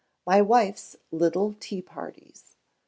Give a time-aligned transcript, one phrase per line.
[0.25, 2.55] My Wife's Little Tea Parties.